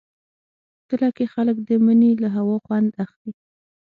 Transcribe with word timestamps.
تله 0.87 1.09
کې 1.15 1.25
خلک 1.33 1.57
د 1.67 1.69
مني 1.85 2.11
له 2.23 2.29
هوا 2.35 2.55
خوند 2.65 2.89
اخلي. 3.03 3.31